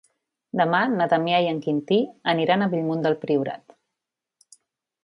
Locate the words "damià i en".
1.11-1.59